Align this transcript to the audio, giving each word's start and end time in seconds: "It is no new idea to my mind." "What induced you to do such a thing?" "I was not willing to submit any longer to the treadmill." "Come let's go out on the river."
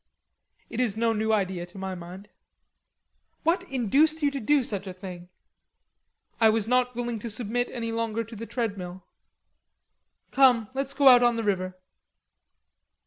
"It 0.67 0.79
is 0.79 0.97
no 0.97 1.13
new 1.13 1.31
idea 1.31 1.67
to 1.67 1.77
my 1.77 1.93
mind." 1.93 2.27
"What 3.43 3.63
induced 3.69 4.23
you 4.23 4.31
to 4.31 4.39
do 4.39 4.63
such 4.63 4.87
a 4.87 4.93
thing?" 4.95 5.29
"I 6.39 6.49
was 6.49 6.67
not 6.67 6.95
willing 6.95 7.19
to 7.19 7.29
submit 7.29 7.69
any 7.69 7.91
longer 7.91 8.23
to 8.23 8.35
the 8.35 8.47
treadmill." 8.47 9.03
"Come 10.31 10.69
let's 10.73 10.95
go 10.95 11.07
out 11.07 11.21
on 11.21 11.35
the 11.35 11.43
river." 11.43 11.77